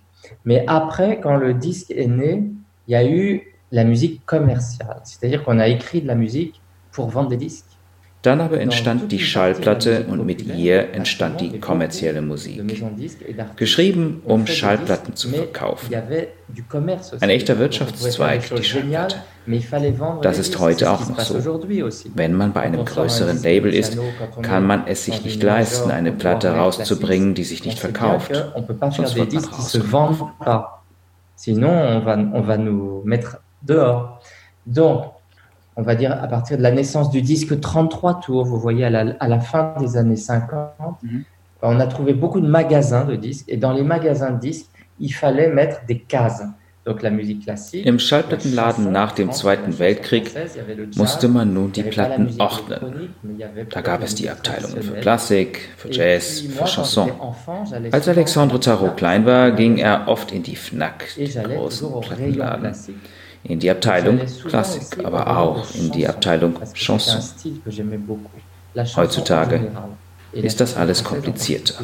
Mais 0.43 0.63
après, 0.65 1.19
quand 1.21 1.37
le 1.37 1.53
disque 1.53 1.91
est 1.91 2.07
né, 2.07 2.45
il 2.87 2.93
y 2.93 2.95
a 2.95 3.05
eu 3.07 3.53
la 3.71 3.83
musique 3.83 4.25
commerciale. 4.25 5.01
C'est-à-dire 5.03 5.43
qu'on 5.43 5.59
a 5.59 5.67
écrit 5.67 6.01
de 6.01 6.07
la 6.07 6.15
musique 6.15 6.59
pour 6.91 7.09
vendre 7.09 7.29
des 7.29 7.37
disques. 7.37 7.66
Dann 8.27 8.41
aber 8.41 8.59
entstand 8.59 9.09
die 9.13 9.19
Schallplatte 9.19 10.05
und 10.09 10.25
mit 10.25 10.45
ihr 10.45 10.93
entstand 10.93 11.39
die 11.39 11.61
kommerzielle 11.61 12.21
Musik. 12.21 12.61
Geschrieben, 13.55 14.21
um 14.25 14.45
Schallplatten 14.45 15.15
zu 15.15 15.29
verkaufen. 15.29 15.95
Ein 17.21 17.29
echter 17.29 17.57
Wirtschaftszweig, 17.57 18.53
die 18.53 18.63
Schallplatte. 18.65 19.23
Das 20.23 20.39
ist 20.39 20.59
heute 20.59 20.91
auch 20.91 21.07
noch 21.07 21.21
so. 21.21 21.61
Wenn 22.15 22.33
man 22.33 22.51
bei 22.51 22.63
einem 22.63 22.83
größeren 22.83 23.41
Label 23.41 23.73
ist, 23.73 23.97
kann 24.41 24.67
man 24.67 24.87
es 24.87 25.05
sich 25.05 25.23
nicht 25.23 25.41
leisten, 25.41 25.89
eine 25.89 26.11
Platte 26.11 26.49
rauszubringen, 26.49 27.33
die 27.33 27.45
sich 27.45 27.63
nicht 27.63 27.79
verkauft. 27.79 28.33
Sonst 28.91 29.15
wird 29.15 29.31
man 29.31 29.45
rausgeworfen. 29.45 30.27
Sinon, 31.37 31.69
on 31.69 32.05
va, 32.05 32.13
on 32.15 32.47
va 32.47 32.57
nous 32.57 33.03
mettre 33.05 33.39
dehors. 33.61 34.19
Donc, 34.65 35.16
on 35.77 35.83
va 35.83 35.95
dire, 35.95 36.11
à 36.11 36.27
partir 36.27 36.57
de 36.57 36.63
la 36.63 36.71
naissance 36.71 37.11
du 37.11 37.21
disque 37.21 37.59
33 37.59 38.19
tours, 38.19 38.43
vous 38.45 38.59
voyez, 38.59 38.83
à 38.83 38.89
la, 38.89 39.13
à 39.19 39.27
la 39.27 39.39
fin 39.39 39.75
des 39.79 39.95
années 39.95 40.15
50, 40.15 40.71
mhm. 41.03 41.23
on 41.61 41.79
a 41.79 41.85
trouvé 41.85 42.13
beaucoup 42.13 42.41
de 42.41 42.47
magasins 42.47 43.05
de 43.05 43.15
disques. 43.15 43.45
Et 43.47 43.57
dans 43.57 43.73
les 43.73 43.83
magasins 43.83 44.31
de 44.31 44.39
disques, 44.39 44.67
il 44.99 45.13
fallait 45.13 45.49
mettre 45.49 45.85
des 45.85 45.99
cases. 45.99 46.43
Donc 46.83 47.03
la 47.03 47.09
musique 47.09 47.43
classique, 47.43 47.85
Im 47.85 47.99
Schallplattenladen 47.99 48.93
nach 48.93 49.11
dem 49.11 49.33
Zweiten 49.33 49.77
Weltkrieg 49.77 50.31
musste 50.95 51.27
man 51.27 51.53
nun 51.53 51.73
die 51.73 51.83
Platten 51.83 52.33
ordnen. 52.39 53.13
Da 53.69 53.81
gab 53.81 54.01
es 54.03 54.15
die 54.15 54.29
Abteilungen 54.29 54.81
für 54.81 54.93
Klassik, 54.93 55.67
für 55.75 55.91
Jazz, 55.91 56.39
für 56.39 56.63
Chanson. 56.63 57.11
Als 57.91 58.07
Alexandre 58.07 58.61
Tarot 58.61 58.95
klein 58.95 59.25
war, 59.25 59.51
ging 59.51 59.79
er 59.79 60.07
oft 60.07 60.31
in 60.31 60.43
die 60.43 60.55
FNAC, 60.55 61.13
den 61.17 61.43
großen 61.43 61.89
Plattenladen 61.99 62.73
in 63.47 63.59
die 63.59 63.69
Abteilung 63.69 64.19
Klassik, 64.47 65.03
aber 65.03 65.37
auch 65.37 65.65
in 65.75 65.91
die 65.91 66.07
Abteilung 66.07 66.53
Chanson. 66.73 67.21
Heutzutage 68.95 69.71
ist 70.33 70.59
das 70.59 70.75
alles 70.75 71.03
komplizierter. 71.03 71.75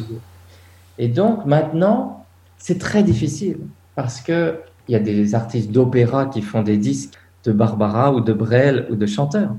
Et 0.98 1.08
donc 1.08 1.44
maintenant, 1.46 2.24
c'est 2.58 2.78
très 2.78 3.02
difficile 3.02 3.58
parce 3.94 4.20
que 4.20 4.60
il 4.86 4.92
y 4.92 4.96
a 4.96 5.00
des 5.00 5.34
artistes 5.34 5.72
d'opéra 5.72 6.26
qui 6.26 6.42
font 6.42 6.62
des 6.62 6.76
disques 6.76 7.14
de 7.44 7.52
Barbara 7.52 8.12
ou 8.12 8.20
de 8.20 8.32
Brel 8.32 8.86
ou 8.90 8.96
de 8.96 9.06
chanteurs. 9.06 9.54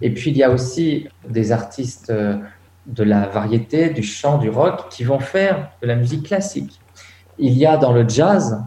Et 0.00 0.10
puis 0.14 0.30
il 0.30 0.36
y 0.36 0.44
a 0.44 0.50
aussi 0.50 1.08
des 1.28 1.50
artistes 1.50 2.10
euh, 2.10 2.36
de 2.86 3.02
la 3.02 3.26
variété, 3.26 3.90
du 3.90 4.02
chant, 4.02 4.38
du 4.38 4.48
rock 4.48 4.88
qui 4.90 5.04
vont 5.04 5.18
faire 5.18 5.70
de 5.82 5.88
la 5.88 5.96
musique 5.96 6.24
classique. 6.24 6.80
Il 7.38 7.54
y 7.54 7.66
a 7.66 7.76
dans 7.76 7.92
le 7.92 8.08
jazz 8.08 8.62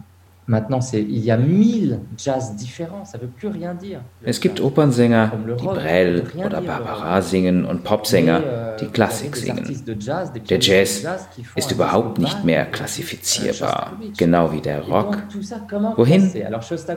Maintenant, 0.47 0.79
il 0.93 1.19
y 1.19 1.31
a 1.31 1.37
mille 1.37 1.99
Jazz 2.17 2.55
différents, 2.55 3.05
ça 3.05 3.17
veut 3.17 3.27
plus 3.27 3.47
rien 3.47 3.73
dire. 3.75 4.01
Es 4.23 4.41
gibt 4.41 4.59
Opernsänger, 4.59 5.31
die 5.59 5.65
Brel 5.65 6.23
oder 6.35 6.61
Barbara 6.61 7.21
singen 7.21 7.63
und 7.63 7.83
Popsänger, 7.83 8.41
euh, 8.43 8.77
die 8.77 8.87
Klassik 8.87 9.35
singen. 9.35 9.63
Der 10.49 10.59
Jazz 10.59 11.05
ist 11.55 11.71
überhaupt 11.71 12.17
nicht 12.17 12.43
mehr 12.43 12.65
klassifizierbar, 12.65 13.93
genau 14.17 14.51
wie 14.51 14.61
der 14.61 14.81
Rock. 14.81 15.17
Wohin 15.95 16.31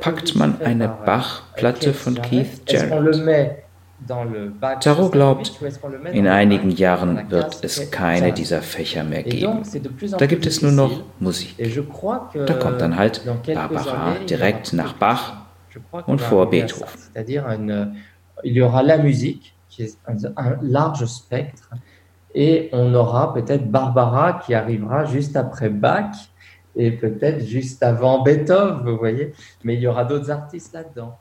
packt 0.01 0.35
man 0.37 0.61
eine 0.63 0.89
Bach-Platte 0.89 1.93
von 1.93 2.15
Keith 2.15 2.63
Jarrett? 2.67 3.64
Tarot 4.81 5.11
glaubt, 5.11 5.61
in 6.13 6.27
einigen 6.29 6.71
Jahren 6.71 7.31
wird 7.31 7.63
es 7.63 7.91
keine 7.91 8.33
dieser 8.33 8.63
Fächer 8.63 9.05
mehr 9.05 9.23
geben. 9.23 9.63
Da 10.19 10.27
gibt 10.27 10.47
es 10.47 10.63
nur 10.63 10.73
noch 10.73 11.03
Musik. 11.21 11.57
Da 12.47 12.55
kommt 12.55 12.81
dann 12.81 12.97
halt 12.97 13.23
Barbara 13.47 14.17
direkt 14.29 14.73
nach 14.73 14.95
Bach 14.95 15.35
und 16.07 16.21
vor 16.21 16.51
Beethoven. 16.51 16.87
Il 18.43 18.57
y 18.57 18.63
aura 18.63 18.83
la 18.83 18.99
musique, 18.99 19.55
qui 19.71 19.85
est 19.85 19.97
un 20.07 20.59
large 20.61 21.07
spectre, 21.07 21.71
et 22.35 22.69
on 22.73 22.93
aura 22.95 23.33
peut-être 23.33 23.71
Barbara 23.71 24.41
qui 24.45 24.55
arrivera 24.55 25.05
juste 25.05 25.37
après 25.37 25.71
Bach 25.71 26.11
et 26.75 26.91
peut-être 26.91 27.47
juste 27.47 27.83
avant 27.85 28.23
Beethoven, 28.25 28.83
vous 28.85 28.99
voyez, 28.99 29.33
mais 29.63 29.75
il 29.75 29.81
y 29.81 29.87
aura 29.87 30.05
d'autres 30.05 30.31
artistes 30.31 30.75
là-dedans. 30.75 31.17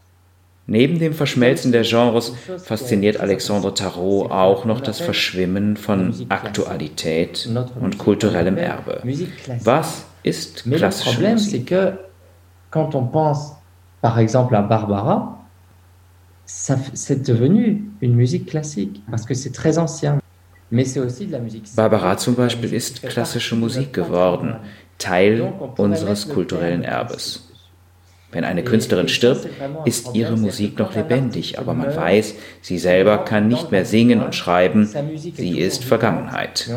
Neben 0.65 0.97
dem 0.97 1.13
Verschmelzen 1.13 1.73
der 1.73 1.83
Genres 1.83 2.33
fasziniert 2.57 3.19
Alexandre 3.19 3.73
Tarot 3.73 4.31
auch 4.31 4.63
noch 4.63 4.79
das 4.79 5.01
Verschwimmen 5.01 5.75
von 5.75 6.13
Aktualität 6.29 7.49
und 7.79 7.97
kulturellem 7.97 8.57
Erbe. 8.57 9.01
Was 9.63 10.05
ist 10.23 10.63
klassische 10.63 11.21
Musik? 11.21 11.73
Quand 12.71 12.95
on 12.95 13.11
pense 13.11 13.51
par 14.01 14.17
exemple 14.17 14.55
à 14.55 14.61
Barbara, 14.61 15.37
c'est 16.45 17.23
devenu 17.23 17.83
une 18.01 18.15
musique 18.15 18.47
classique 18.47 19.01
parce 19.11 19.25
que 19.25 19.33
c'est 19.33 19.51
très 19.51 19.77
ancien. 19.77 20.19
Barbara 21.75 22.17
zum 22.17 22.35
Beispiel 22.35 22.73
ist 22.73 23.03
klassische 23.03 23.55
Musik 23.55 23.93
geworden, 23.93 24.55
Teil 24.97 25.53
unseres 25.77 26.27
kulturellen 26.27 26.83
Erbes. 26.83 27.52
Wenn 28.33 28.43
eine 28.43 28.63
Künstlerin 28.63 29.07
stirbt, 29.07 29.47
ist 29.85 30.13
ihre 30.13 30.35
Musik 30.35 30.79
noch 30.79 30.95
lebendig, 30.95 31.59
aber 31.59 31.73
man 31.73 31.95
weiß, 31.95 32.35
sie 32.61 32.77
selber 32.77 33.19
kann 33.19 33.47
nicht 33.47 33.71
mehr 33.71 33.85
singen 33.85 34.21
und 34.21 34.35
schreiben, 34.35 34.89
sie 35.35 35.59
ist 35.59 35.83
Vergangenheit. 35.83 36.69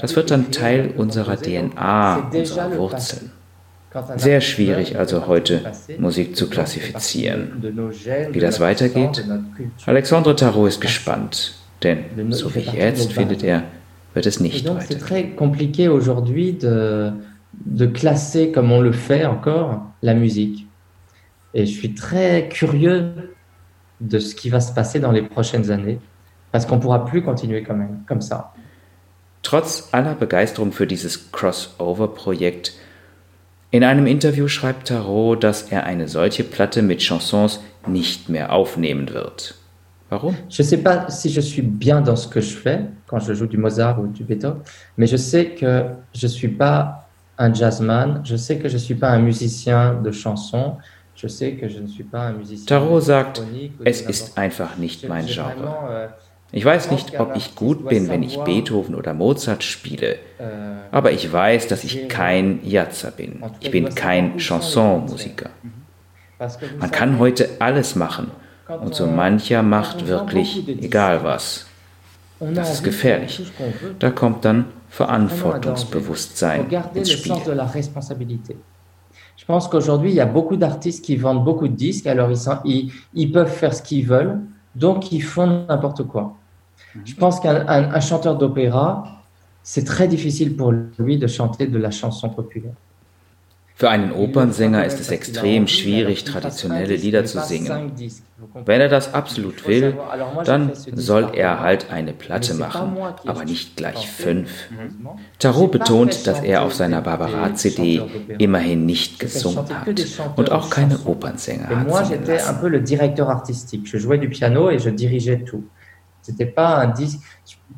Das 0.00 0.16
wird 0.16 0.30
dann 0.30 0.50
Teil 0.50 0.92
unserer 0.96 1.36
DNA, 1.36 2.30
unserer 2.32 2.76
Wurzeln. 2.76 3.32
Sehr 4.16 4.40
schwierig 4.40 4.98
also 4.98 5.28
heute 5.28 5.60
Musik 5.98 6.36
zu 6.36 6.50
klassifizieren. 6.50 7.62
Wie 8.30 8.40
das 8.40 8.58
weitergeht? 8.58 9.24
Alexandre 9.86 10.34
Tarot 10.34 10.68
ist 10.68 10.80
gespannt, 10.80 11.54
denn 11.82 12.04
so 12.30 12.52
wie 12.54 12.60
jetzt 12.60 13.12
findet 13.12 13.44
er, 13.44 13.62
wird 14.14 14.26
es 14.26 14.40
nicht 14.40 14.68
weitergehen. 14.68 15.34
de 17.64 17.86
classer 17.86 18.52
comme 18.52 18.72
on 18.72 18.80
le 18.80 18.92
fait 18.92 19.24
encore 19.24 19.80
la 20.02 20.14
musique. 20.14 20.66
Et 21.54 21.66
je 21.66 21.72
suis 21.72 21.94
très 21.94 22.48
curieux 22.48 23.34
de 24.00 24.18
ce 24.18 24.34
qui 24.34 24.50
va 24.50 24.60
se 24.60 24.72
passer 24.72 25.00
dans 25.00 25.12
les 25.12 25.22
prochaines 25.22 25.70
années, 25.70 26.00
parce 26.52 26.66
qu'on 26.66 26.76
ne 26.76 26.80
pourra 26.80 27.04
plus 27.04 27.22
continuer 27.22 27.62
quand 27.62 27.76
même 27.76 28.02
comme 28.06 28.20
ça. 28.20 28.52
Trotz 29.42 29.88
aller 29.92 30.14
Begeisterung 30.18 30.72
für 30.72 30.86
dieses 30.86 31.30
Crossover-Projekt, 31.30 32.74
in 33.70 33.82
einem 33.82 34.06
Interview 34.06 34.46
schreibt 34.48 34.88
Tarot, 34.88 35.36
dass 35.36 35.62
er 35.70 35.84
eine 35.84 36.06
solche 36.08 36.44
Platte 36.44 36.80
mit 36.80 37.02
Chansons 37.02 37.60
nicht 37.86 38.28
mehr 38.28 38.52
aufnehmen 38.52 39.12
wird. 39.12 39.54
Warum? 40.10 40.36
Je 40.48 40.62
ne 40.62 40.66
sais 40.68 40.82
pas 40.82 41.10
si 41.10 41.28
je 41.28 41.40
suis 41.40 41.62
bien 41.62 42.00
dans 42.00 42.16
ce 42.16 42.28
que 42.28 42.40
je 42.40 42.56
fais 42.56 42.84
quand 43.06 43.18
je 43.18 43.34
joue 43.34 43.46
du 43.46 43.58
Mozart 43.58 44.00
ou 44.00 44.06
du 44.06 44.22
Beethoven, 44.22 44.60
mais 44.96 45.06
je 45.06 45.16
sais 45.16 45.50
que 45.50 45.86
je 46.14 46.26
ne 46.26 46.30
suis 46.30 46.48
pas 46.48 47.08
un 47.36 47.52
jazzman, 47.52 48.20
je 48.24 48.36
sais 48.36 48.58
que 48.58 48.68
je 48.68 48.74
ne 48.74 48.78
suis 48.78 48.94
pas 48.94 49.10
un 49.10 49.18
musicien 49.18 49.94
de 49.94 50.12
chansons, 50.12 50.76
Tarot 52.66 53.02
sagt, 53.02 53.42
es 53.84 54.00
ist 54.00 54.38
einfach 54.38 54.76
nicht 54.76 55.08
mein 55.08 55.26
Genre. 55.26 55.76
Euh, 55.90 56.08
ich 56.52 56.64
weiß 56.64 56.90
nicht, 56.92 57.18
ob 57.18 57.34
ich 57.36 57.56
gut 57.56 57.88
bin, 57.88 58.08
wenn 58.08 58.22
ich 58.22 58.38
Beethoven 58.38 58.94
oder 58.94 59.12
Mozart 59.12 59.64
spiele, 59.64 60.18
euh, 60.38 60.76
aber 60.92 61.10
ich 61.10 61.32
weiß, 61.32 61.66
dass 61.66 61.82
ich 61.82 62.08
kein 62.08 62.60
Jazzer 62.64 63.10
bin. 63.10 63.42
Ich 63.60 63.70
bin 63.70 63.92
kein 63.94 64.38
Chansonmusiker. 64.38 65.50
Man 66.78 66.90
kann 66.90 67.18
heute 67.18 67.48
alles 67.58 67.96
machen 67.96 68.30
und 68.68 68.94
so 68.94 69.06
mancher 69.06 69.62
macht 69.62 70.06
wirklich 70.06 70.68
egal 70.68 71.24
was. 71.24 71.66
Das 72.40 72.72
ist 72.72 72.84
gefährlich. 72.84 73.42
Da 73.98 74.10
kommt 74.10 74.44
dann 74.44 74.66
Verantwortungsbewusstsein 74.90 76.70
ins 76.94 77.10
Spiel. 77.10 77.34
Je 79.36 79.44
pense 79.44 79.68
qu'aujourd'hui, 79.68 80.10
il 80.10 80.16
y 80.16 80.20
a 80.20 80.26
beaucoup 80.26 80.56
d'artistes 80.56 81.04
qui 81.04 81.16
vendent 81.16 81.44
beaucoup 81.44 81.68
de 81.68 81.74
disques, 81.74 82.06
alors 82.06 82.30
ils, 82.30 82.36
sont, 82.36 82.58
ils, 82.64 82.92
ils 83.14 83.30
peuvent 83.32 83.50
faire 83.50 83.74
ce 83.74 83.82
qu'ils 83.82 84.06
veulent, 84.06 84.40
donc 84.74 85.12
ils 85.12 85.22
font 85.22 85.66
n'importe 85.68 86.04
quoi. 86.04 86.36
Mhm. 86.94 87.02
Je 87.04 87.14
pense 87.16 87.40
qu'un 87.40 87.66
un, 87.66 87.92
un 87.92 88.00
chanteur 88.00 88.36
d'opéra, 88.36 89.04
c'est 89.62 89.84
très 89.84 90.08
difficile 90.08 90.56
pour 90.56 90.72
lui 90.72 91.18
de 91.18 91.26
chanter 91.26 91.66
de 91.66 91.78
la 91.78 91.90
chanson 91.90 92.28
populaire. 92.28 92.74
Für 93.76 93.90
einen 93.90 94.12
Opernsänger 94.12 94.84
ist 94.84 95.00
es 95.00 95.10
extrem 95.10 95.66
schwierig, 95.66 96.22
traditionelle 96.22 96.94
Lieder 96.94 97.24
zu 97.24 97.40
singen. 97.40 97.92
Wenn 98.64 98.80
er 98.80 98.88
das 98.88 99.14
absolut 99.14 99.66
will, 99.66 99.96
dann 100.44 100.70
soll 100.94 101.32
er 101.34 101.58
halt 101.58 101.90
eine 101.90 102.12
Platte 102.12 102.54
machen, 102.54 102.96
aber 103.26 103.44
nicht 103.44 103.76
gleich 103.76 104.08
fünf. 104.08 104.48
Tarot 105.40 105.72
betont, 105.72 106.24
dass 106.24 106.40
er 106.40 106.62
auf 106.62 106.72
seiner 106.72 107.00
Barbara-CD 107.00 108.02
immerhin 108.38 108.86
nicht 108.86 109.18
gesungen 109.18 109.68
hat 109.68 109.88
und 110.36 110.52
auch 110.52 110.70
keine 110.70 110.98
Opernsänger 111.04 111.68
hat 111.68 112.06
singen 112.06 112.24
lassen. 112.24 112.60
C'était 116.26 116.46
pas 116.46 116.78
un 116.78 116.86
disque. 116.86 117.20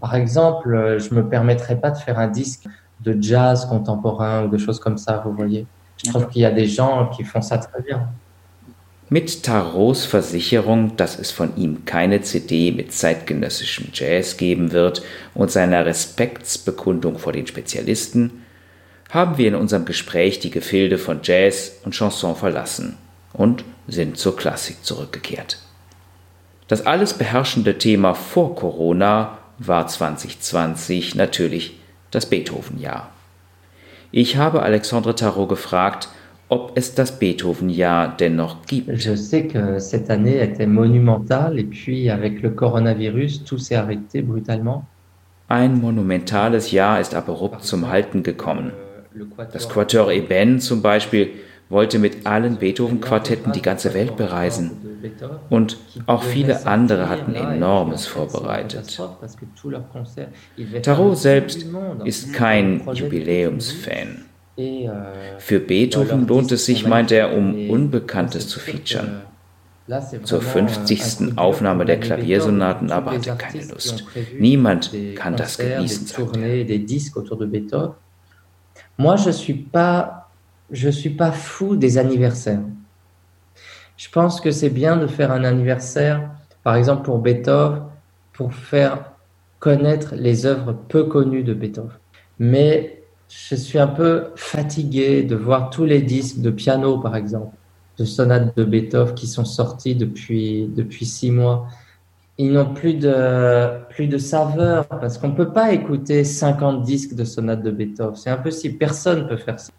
Par 0.00 0.14
exemple, 0.14 0.98
je 1.00 1.12
me 1.12 1.28
permettrais 1.28 1.74
pas 1.74 1.90
de 1.90 1.98
faire 1.98 2.16
un 2.16 2.28
disque 2.28 2.68
de 3.00 3.20
jazz 3.20 3.66
contemporain 3.66 4.44
ou 4.44 4.48
de 4.48 4.56
choses 4.56 4.78
comme 4.78 4.98
ça, 4.98 5.20
vous 5.24 5.32
voyez. 5.32 5.66
Je 6.04 6.10
trouve 6.10 6.28
qu'il 6.28 6.42
y 6.42 6.46
a 6.46 6.50
des 6.50 6.66
gens 6.66 7.10
qui 7.16 7.24
font 7.24 7.40
ça 7.40 7.58
très 7.58 7.82
bien. 7.82 8.08
Mit 9.08 9.44
Tarots 9.44 10.04
Versicherung, 10.04 10.96
dass 10.96 11.16
es 11.16 11.30
von 11.30 11.56
ihm 11.56 11.84
keine 11.84 12.22
CD 12.22 12.72
mit 12.72 12.92
zeitgenössischem 12.92 13.90
Jazz 13.92 14.36
geben 14.36 14.72
wird 14.72 15.02
und 15.32 15.52
seiner 15.52 15.86
Respektsbekundung 15.86 17.16
vor 17.18 17.32
den 17.32 17.46
Spezialisten, 17.46 18.42
haben 19.10 19.38
wir 19.38 19.46
in 19.46 19.54
unserem 19.54 19.84
Gespräch 19.84 20.40
die 20.40 20.50
Gefilde 20.50 20.98
von 20.98 21.20
Jazz 21.22 21.78
und 21.84 21.94
Chanson 21.94 22.34
verlassen 22.34 22.98
und 23.32 23.64
sind 23.86 24.18
zur 24.18 24.36
Klassik 24.36 24.84
zurückgekehrt. 24.84 25.60
Das 26.66 26.84
alles 26.84 27.14
beherrschende 27.14 27.78
Thema 27.78 28.14
vor 28.14 28.56
Corona 28.56 29.38
war 29.58 29.86
2020 29.86 31.14
natürlich 31.14 31.78
das 32.10 32.26
Beethoven-Jahr. 32.26 33.12
Ich 34.18 34.38
habe 34.38 34.62
Alexandre 34.62 35.14
Tarot 35.14 35.46
gefragt, 35.46 36.08
ob 36.48 36.72
es 36.74 36.94
das 36.94 37.18
Beethoven-Jahr 37.18 38.16
dennoch 38.16 38.64
gibt. 38.66 38.88
Je 38.98 39.14
sais 39.14 39.46
que 39.46 39.78
cette 39.78 40.08
année 40.08 40.42
était 40.42 40.66
monumentale 40.66 41.58
et 41.58 41.64
puis 41.64 42.08
avec 42.08 42.40
le 42.40 42.48
coronavirus, 42.48 43.44
tout 43.44 43.58
s'est 43.58 43.74
arrêté 43.74 44.22
brutalement. 44.22 44.86
Ein 45.48 45.78
monumentales 45.82 46.70
Jahr 46.72 46.98
ist 46.98 47.14
abrupt 47.14 47.62
zum 47.62 47.90
Halten 47.90 48.22
gekommen. 48.22 48.72
Das 49.52 49.68
Quatuor 49.68 50.10
Eben 50.10 50.60
zum 50.60 50.80
Beispiel 50.80 51.32
wollte 51.68 51.98
mit 51.98 52.26
allen 52.26 52.56
Beethoven-Quartetten 52.56 53.52
die 53.52 53.62
ganze 53.62 53.92
Welt 53.94 54.16
bereisen. 54.16 54.70
Und 55.50 55.78
auch 56.06 56.22
viele 56.22 56.66
andere 56.66 57.08
hatten 57.08 57.34
enormes 57.34 58.06
vorbereitet. 58.06 59.00
Tarot 60.82 61.18
selbst 61.18 61.66
ist 62.04 62.32
kein 62.32 62.82
Jubiläumsfan. 62.92 64.24
Für 65.38 65.60
Beethoven 65.60 66.26
lohnt 66.26 66.52
es 66.52 66.64
sich, 66.64 66.86
meint 66.86 67.12
er, 67.12 67.36
um 67.36 67.68
Unbekanntes 67.68 68.48
zu 68.48 68.58
featuren. 68.58 69.22
Zur 70.24 70.40
50. 70.40 71.36
Aufnahme 71.36 71.84
der 71.84 72.00
Klaviersonaten 72.00 72.90
aber 72.90 73.12
hat 73.12 73.26
er 73.26 73.36
keine 73.36 73.64
Lust. 73.66 74.04
Niemand 74.38 74.92
kann 75.14 75.36
das 75.36 75.58
genießen, 75.58 76.06
sagt 76.06 76.36
er. 76.36 77.94
Moi, 78.98 79.14
je 79.16 79.32
suis 79.32 79.58
je 80.70 80.88
suis 80.88 81.10
pas 81.10 81.32
fou 81.32 81.76
des 81.76 81.98
anniversaires. 81.98 82.62
Je 83.96 84.08
pense 84.10 84.40
que 84.40 84.50
c'est 84.50 84.70
bien 84.70 84.96
de 84.96 85.06
faire 85.06 85.32
un 85.32 85.44
anniversaire, 85.44 86.30
par 86.62 86.76
exemple 86.76 87.04
pour 87.04 87.18
Beethoven, 87.18 87.82
pour 88.32 88.52
faire 88.52 89.12
connaître 89.58 90.14
les 90.14 90.44
œuvres 90.44 90.74
peu 90.88 91.04
connues 91.04 91.44
de 91.44 91.54
Beethoven. 91.54 91.90
Mais 92.38 93.02
je 93.28 93.54
suis 93.54 93.78
un 93.78 93.86
peu 93.86 94.26
fatigué 94.36 95.22
de 95.22 95.34
voir 95.34 95.70
tous 95.70 95.84
les 95.84 96.02
disques 96.02 96.40
de 96.40 96.50
piano, 96.50 96.98
par 96.98 97.16
exemple, 97.16 97.56
de 97.98 98.04
sonates 98.04 98.56
de 98.56 98.64
Beethoven 98.64 99.14
qui 99.14 99.26
sont 99.26 99.46
sortis 99.46 99.94
depuis, 99.94 100.68
depuis 100.68 101.06
six 101.06 101.30
mois. 101.30 101.68
Ils 102.38 102.52
n'ont 102.52 102.74
plus 102.74 102.94
de, 102.94 103.82
plus 103.88 104.08
de 104.08 104.18
saveur 104.18 104.86
parce 104.86 105.16
qu'on 105.16 105.28
ne 105.28 105.34
peut 105.36 105.52
pas 105.52 105.72
écouter 105.72 106.22
50 106.22 106.82
disques 106.82 107.14
de 107.14 107.24
sonates 107.24 107.62
de 107.62 107.70
Beethoven. 107.70 108.14
C'est 108.14 108.28
impossible. 108.28 108.76
Personne 108.76 109.22
ne 109.22 109.28
peut 109.28 109.38
faire 109.38 109.58
ça. 109.58 109.72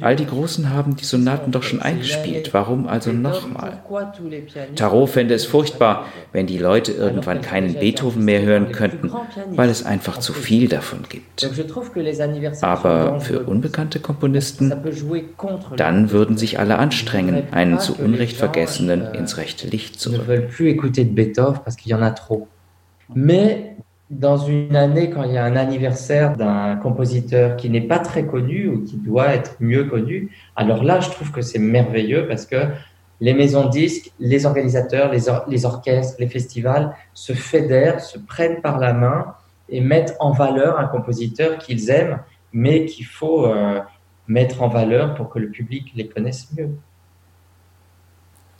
All 0.00 0.16
die 0.16 0.26
Großen 0.26 0.70
haben 0.70 0.96
die 0.96 1.04
Sonaten 1.04 1.52
doch 1.52 1.62
schon 1.62 1.82
eingespielt. 1.82 2.54
Warum 2.54 2.88
also 2.88 3.12
nochmal? 3.12 3.82
Tarot 4.74 5.10
fände 5.10 5.34
es 5.34 5.44
furchtbar, 5.44 6.06
wenn 6.32 6.46
die 6.46 6.56
Leute 6.56 6.92
irgendwann 6.92 7.42
keinen 7.42 7.74
Beethoven 7.74 8.24
mehr 8.24 8.40
hören 8.40 8.72
könnten, 8.72 9.12
weil 9.50 9.68
es 9.68 9.84
einfach 9.84 10.18
zu 10.18 10.32
viel 10.32 10.68
davon 10.68 11.00
gibt. 11.08 11.50
Aber 12.62 13.20
für 13.20 13.40
unbekannte 13.40 14.00
Komponisten, 14.00 14.72
dann 15.76 16.10
würden 16.10 16.38
sich 16.38 16.58
alle 16.58 16.78
anstrengen, 16.78 17.52
einen 17.52 17.80
zu 17.80 17.94
Unrecht 17.96 18.36
Vergessenen 18.36 19.02
euh, 19.02 19.18
ins 19.18 19.36
rechte 19.36 19.66
Licht 19.66 20.00
zu 20.00 20.12
rücken. 20.12 20.48
Dans 24.10 24.38
une 24.38 24.74
année, 24.74 25.08
quand 25.08 25.22
il 25.22 25.32
y 25.32 25.38
a 25.38 25.44
un 25.44 25.54
anniversaire 25.54 26.36
d'un 26.36 26.76
compositeur 26.76 27.56
qui 27.56 27.70
n'est 27.70 27.80
pas 27.80 28.00
très 28.00 28.26
connu 28.26 28.66
ou 28.66 28.84
qui 28.84 28.96
doit 28.96 29.28
être 29.28 29.54
mieux 29.60 29.84
connu, 29.84 30.30
alors 30.56 30.82
là, 30.82 30.98
je 30.98 31.10
trouve 31.10 31.30
que 31.30 31.42
c'est 31.42 31.60
merveilleux 31.60 32.26
parce 32.26 32.44
que 32.44 32.56
les 33.20 33.34
maisons 33.34 33.68
disques, 33.68 34.10
les 34.18 34.46
organisateurs, 34.46 35.12
les, 35.12 35.28
or 35.28 35.44
les, 35.46 35.64
orchestres, 35.64 36.16
les 36.18 36.26
festivals 36.26 36.92
se 37.14 37.34
fédèrent, 37.34 38.00
se 38.00 38.18
prennent 38.18 38.60
par 38.60 38.80
la 38.80 38.92
main 38.92 39.34
et 39.68 39.80
mettent 39.80 40.16
en 40.18 40.32
valeur 40.32 40.80
un 40.80 40.86
compositeur 40.86 41.58
qu'ils 41.58 41.90
aiment, 41.90 42.18
mais 42.52 42.86
qu'il 42.86 43.06
faut 43.06 43.46
euh, 43.46 43.78
mettre 44.26 44.62
en 44.62 44.68
valeur 44.68 45.14
pour 45.14 45.28
que 45.28 45.38
le 45.38 45.50
public 45.50 45.92
les 45.94 46.08
connaisse 46.08 46.48
mieux. 46.56 46.70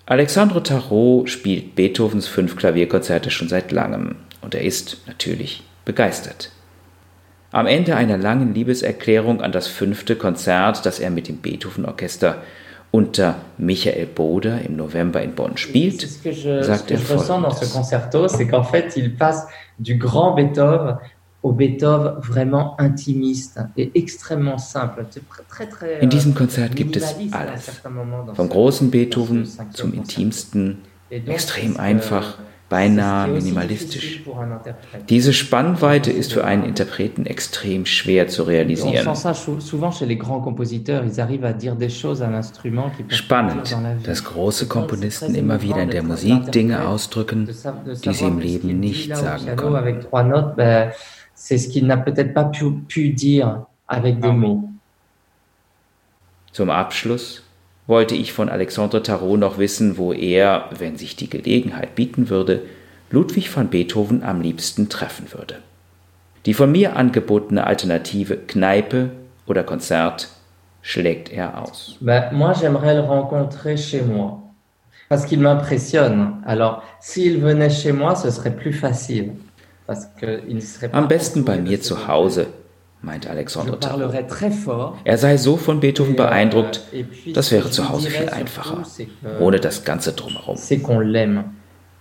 Alexandre 0.07 0.61
Tarot 0.61 1.27
spielt 1.27 1.75
Beethovens 1.75 2.27
fünf 2.29 2.55
Klavierkonzerte 2.57 3.31
schon 3.31 3.49
seit 3.49 3.73
langem. 3.73 4.17
Und 4.42 4.55
er 4.55 4.62
ist 4.62 4.98
natürlich 5.07 5.62
begeistert. 5.85 6.53
Am 7.53 7.66
Ende 7.66 7.96
einer 7.96 8.16
langen 8.16 8.55
Liebeserklärung 8.55 9.40
an 9.40 9.50
das 9.50 9.66
fünfte 9.66 10.14
Konzert, 10.14 10.87
das 10.87 11.00
er 11.00 11.11
mit 11.11 11.26
dem 11.26 11.38
Beethoven-Orchester 11.38 12.37
unter 12.92 13.37
Michael 13.59 14.07
Boder 14.07 14.62
im 14.62 14.76
November 14.76 15.22
in 15.22 15.35
Bonn 15.35 15.57
spielt, 15.57 16.00
sagt 16.00 16.90
er 16.90 16.98
folgendes. 16.98 17.72
concerto, 17.72 18.26
c'est 18.26 18.48
qu'en 18.48 18.64
fait, 18.64 18.96
il 18.96 19.16
passe 19.16 19.46
du 19.79 19.96
grand 19.96 20.35
Beethoven 20.35 20.96
au 21.42 21.53
Beethoven 21.53 22.20
vraiment 22.20 22.79
intimiste 22.79 23.61
et 23.76 23.90
extrêmement 23.94 24.59
simple. 24.59 25.07
Très, 25.48 25.66
très, 25.66 26.00
In 26.00 26.11
diesem 26.11 26.35
Konzert 26.35 26.76
gibt 26.76 26.96
es 26.96 27.14
alles. 27.33 27.81
Vom 28.35 28.48
großen 28.48 28.90
Beethoven 28.90 29.48
zum 29.72 29.94
intimsten, 29.94 30.79
extrem 31.09 31.79
einfach, 31.79 32.38
beinahe 32.71 33.29
minimalistisch. 33.29 34.23
Diese 35.09 35.33
Spannweite 35.35 36.11
ist 36.11 36.33
für 36.33 36.45
einen 36.45 36.65
Interpreten 36.65 37.27
extrem 37.27 37.85
schwer 37.85 38.29
zu 38.29 38.45
realisieren. 38.45 39.15
Spannend, 43.09 43.77
dass 44.05 44.25
große 44.25 44.69
Komponisten 44.69 45.35
immer 45.35 45.61
wieder 45.61 45.83
in 45.83 45.91
der 45.91 46.03
Musik 46.05 46.53
Dinge 46.53 46.89
ausdrücken, 46.89 47.49
die 48.05 48.15
sie 48.15 48.25
im 48.25 48.39
Leben 48.39 48.81
nicht 48.81 49.15
sagen 49.15 49.57
können. 49.57 50.07
Zum 56.53 56.71
Abschluss 56.71 57.43
wollte 57.90 58.14
ich 58.14 58.33
von 58.33 58.48
Alexandre 58.48 59.03
Tarot 59.03 59.38
noch 59.38 59.59
wissen, 59.59 59.98
wo 59.98 60.14
er, 60.14 60.70
wenn 60.79 60.96
sich 60.96 61.16
die 61.16 61.29
Gelegenheit 61.29 61.94
bieten 61.94 62.31
würde, 62.31 62.62
Ludwig 63.11 63.55
van 63.55 63.68
Beethoven 63.68 64.22
am 64.22 64.40
liebsten 64.40 64.88
treffen 64.88 65.26
würde. 65.33 65.57
Die 66.46 66.55
von 66.55 66.72
mir 66.72 66.96
angebotene 66.96 67.66
Alternative 67.66 68.37
Kneipe 68.37 69.11
oder 69.46 69.64
Konzert 69.64 70.29
schlägt 70.81 71.31
er 71.31 71.62
aus. 71.62 71.96
Ben, 72.00 72.33
moi, 72.33 72.55
j'aimerais 72.55 72.94
le 72.94 73.03
rencontrer 73.03 73.76
chez 73.76 74.03
moi. 74.03 74.40
Parce 75.09 75.26
qu'il 75.26 75.40
m'impressionne. 75.40 76.40
Alors, 76.46 76.83
s'il 77.00 77.40
venait 77.40 77.68
chez 77.68 77.92
moi, 77.92 78.14
ce 78.14 78.31
serait 78.31 78.55
plus 78.55 78.72
facile. 78.72 79.33
Parce 79.87 80.07
que 80.18 80.40
il 80.48 80.62
serait 80.62 80.88
pas 80.88 80.98
Am 80.98 81.09
besten 81.09 81.44
bei 81.44 81.59
mir 81.59 81.81
zu. 81.83 81.96
Hause, 82.07 82.46
meint 83.03 83.27
Alexandre 83.27 83.79
Tarot. 83.79 84.13
Er 85.05 85.19
sei 85.19 85.37
so 85.37 85.57
von 85.57 85.81
Beethoven 85.81 86.15
Et, 86.15 86.21
euh, 86.21 86.25
beeindruckt, 86.25 86.83
puis, 86.91 87.33
das 87.33 87.51
wäre 87.51 87.71
zu 87.71 87.89
Hause 87.89 88.11
viel 88.11 88.29
einfacher, 88.29 88.83
ohne 89.41 89.61
das 89.61 89.85
Ganze 89.85 90.13
drumherum. 90.13 90.59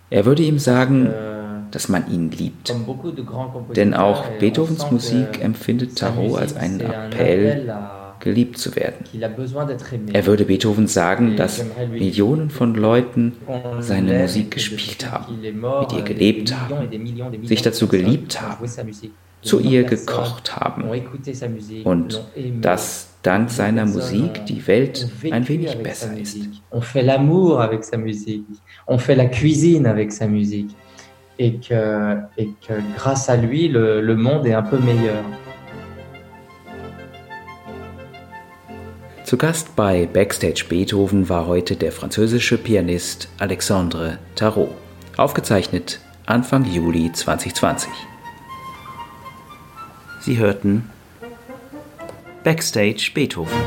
Er 0.09 0.25
würde 0.25 0.43
ihm 0.43 0.57
sagen, 0.57 1.07
Euh, 1.07 1.39
dass 1.71 1.89
man 1.89 2.09
ihn 2.11 2.31
liebt. 2.31 2.73
Denn 3.75 3.93
auch 3.93 4.25
Beethovens 4.39 4.89
Musik 4.91 5.41
empfindet 5.41 5.97
Tarot 5.97 6.37
als 6.39 6.55
einen 6.55 6.81
Appell, 6.81 7.71
geliebt 8.19 8.57
zu 8.57 8.75
werden. 8.75 9.05
Er 10.11 10.25
würde 10.25 10.45
Beethoven 10.45 10.87
sagen, 10.87 11.37
dass 11.37 11.63
Millionen 11.89 12.49
von 12.49 12.75
Leuten 12.75 13.37
seine 13.79 14.19
Musik 14.19 14.51
gespielt 14.51 15.09
haben, 15.09 15.39
mit 15.41 15.93
ihr 15.93 15.99
euh, 15.99 16.03
gelebt 16.03 16.53
haben, 16.53 17.45
sich 17.45 17.61
dazu 17.61 17.87
geliebt 17.87 18.41
haben, 18.41 18.65
zu 19.41 19.59
ihr 19.59 19.83
gekocht 19.83 20.55
haben 20.55 20.83
und 21.83 22.21
dass 22.61 23.09
dank 23.23 23.49
seiner 23.49 23.85
Musik 23.85 24.45
die 24.45 24.65
Welt 24.67 25.09
ein 25.31 25.47
wenig 25.47 25.77
besser 25.77 26.17
ist. 26.17 26.37
On 26.71 26.81
fait 26.81 27.01
l'amour 27.01 27.61
avec 27.61 27.83
sa 27.83 27.97
musique. 27.97 28.45
On 28.87 28.97
fait 28.97 29.15
la 29.15 29.25
cuisine 29.25 29.85
avec 29.87 30.11
sa 30.11 30.27
musique. 30.27 30.75
Et 31.41 31.53
que, 31.53 32.17
et 32.37 32.49
que 32.67 32.73
grâce 32.97 33.29
à 33.29 33.37
lui, 33.37 33.69
le, 33.69 34.01
le 34.01 34.15
monde 34.17 34.45
est 34.45 34.53
un 34.53 34.61
peu 34.61 34.77
meilleur. 34.77 35.23
Zu 39.23 39.37
Gast 39.37 39.73
bei 39.75 40.05
Backstage 40.05 40.65
Beethoven 40.67 41.29
war 41.29 41.47
heute 41.47 41.77
der 41.77 41.93
französische 41.93 42.57
Pianist 42.57 43.29
Alexandre 43.37 44.17
Tarot. 44.35 44.69
Aufgezeichnet 45.15 46.01
Anfang 46.25 46.65
Juli 46.65 47.11
2020. 47.13 47.87
Sie 50.21 50.37
hörten 50.37 50.89
Backstage 52.43 53.11
Beethoven. 53.13 53.57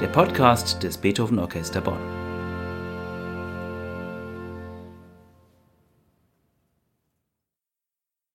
Der 0.00 0.08
Podcast 0.08 0.82
des 0.82 0.98
Beethoven 0.98 1.38
Orchester 1.38 1.80
Bonn. 1.80 2.27